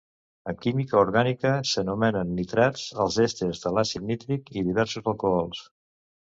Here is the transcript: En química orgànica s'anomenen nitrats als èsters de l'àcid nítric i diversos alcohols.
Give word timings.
En 0.51 0.55
química 0.61 0.95
orgànica 1.01 1.51
s'anomenen 1.71 2.31
nitrats 2.37 2.87
als 3.05 3.19
èsters 3.27 3.61
de 3.67 3.73
l'àcid 3.77 4.09
nítric 4.13 4.51
i 4.57 4.65
diversos 4.71 5.13
alcohols. 5.15 5.63